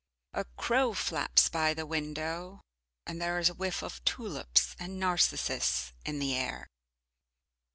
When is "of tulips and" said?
3.83-4.99